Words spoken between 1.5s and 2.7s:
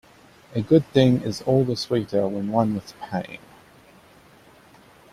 the sweeter when